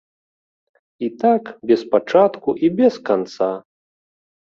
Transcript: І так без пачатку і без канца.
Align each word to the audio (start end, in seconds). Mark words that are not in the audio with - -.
І 1.07 1.09
так 1.23 1.43
без 1.71 1.83
пачатку 1.91 2.49
і 2.69 2.73
без 2.79 2.97
канца. 3.11 3.51